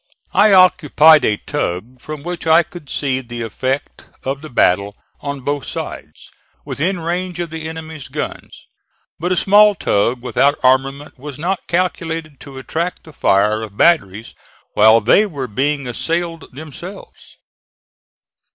I 0.33 0.51
occupied 0.51 1.23
a 1.23 1.37
tug 1.37 1.99
from 2.01 2.23
which 2.23 2.47
I 2.47 2.63
could 2.63 2.89
see 2.89 3.21
the 3.21 3.43
effect 3.43 4.03
of 4.23 4.41
the 4.41 4.49
battle 4.49 4.95
on 5.19 5.41
both 5.41 5.67
sides, 5.67 6.31
within 6.65 6.99
range 6.99 7.39
of 7.39 7.51
the 7.51 7.67
enemy's 7.67 8.07
guns; 8.07 8.65
but 9.19 9.31
a 9.31 9.35
small 9.35 9.75
tug, 9.75 10.23
without 10.23 10.57
armament, 10.63 11.19
was 11.19 11.37
not 11.37 11.67
calculated 11.67 12.39
to 12.39 12.57
attract 12.57 13.03
the 13.03 13.13
fire 13.13 13.61
of 13.61 13.77
batteries 13.77 14.33
while 14.73 15.01
they 15.01 15.27
were 15.27 15.47
being 15.47 15.85
assailed 15.85 16.51
themselves. 16.51 17.37